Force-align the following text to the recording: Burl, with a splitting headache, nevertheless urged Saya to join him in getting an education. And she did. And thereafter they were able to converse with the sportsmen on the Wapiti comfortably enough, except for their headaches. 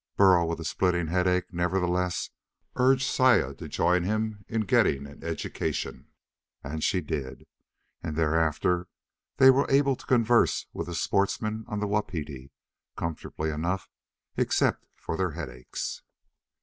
Burl, 0.17 0.47
with 0.47 0.59
a 0.59 0.65
splitting 0.65 1.09
headache, 1.09 1.53
nevertheless 1.53 2.31
urged 2.75 3.05
Saya 3.05 3.53
to 3.53 3.67
join 3.67 4.01
him 4.01 4.43
in 4.47 4.61
getting 4.61 5.05
an 5.05 5.23
education. 5.23 6.07
And 6.63 6.83
she 6.83 7.01
did. 7.01 7.45
And 8.01 8.15
thereafter 8.15 8.87
they 9.37 9.51
were 9.51 9.69
able 9.69 9.95
to 9.95 10.05
converse 10.07 10.65
with 10.73 10.87
the 10.87 10.95
sportsmen 10.95 11.65
on 11.67 11.81
the 11.81 11.87
Wapiti 11.87 12.51
comfortably 12.97 13.51
enough, 13.51 13.91
except 14.37 14.87
for 14.95 15.15
their 15.17 15.33
headaches. 15.33 16.01